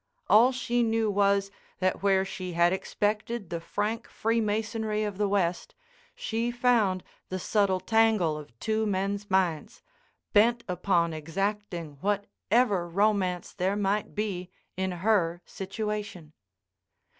All 0.31 0.51
she 0.51 0.81
knew 0.81 1.11
was, 1.11 1.51
that 1.77 2.01
where 2.01 2.25
she 2.25 2.53
had 2.53 2.73
expected 2.73 3.51
the 3.51 3.61
frank 3.61 4.07
freemasonry 4.09 5.03
of 5.03 5.19
the 5.19 5.27
West, 5.29 5.75
she 6.15 6.49
found 6.49 7.03
the 7.29 7.37
subtle 7.37 7.79
tangle 7.79 8.35
of 8.35 8.59
two 8.59 8.87
men's 8.87 9.29
minds, 9.29 9.83
bent 10.33 10.63
upon 10.67 11.13
exacting 11.13 11.99
whatever 12.01 12.89
romance 12.89 13.53
there 13.53 13.75
might 13.75 14.15
be 14.15 14.49
in 14.75 14.89
her 15.05 15.43
situation. 15.45 16.33